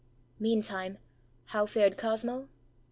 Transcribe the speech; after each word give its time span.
Meantime, 0.39 0.97
how 1.45 1.63
fared 1.67 1.95
Cosmo? 1.95 2.47